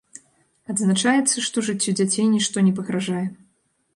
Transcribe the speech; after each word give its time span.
Адзначаецца, 0.73 1.43
што 1.49 1.57
жыццю 1.69 1.95
дзяцей 1.99 2.25
нішто 2.33 2.57
не 2.69 2.73
пагражае. 2.79 3.21